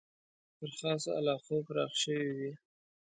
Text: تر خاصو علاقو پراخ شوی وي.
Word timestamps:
تر 0.57 0.69
خاصو 0.79 1.09
علاقو 1.19 1.57
پراخ 1.67 1.91
شوی 2.01 2.29
وي. 2.37 2.51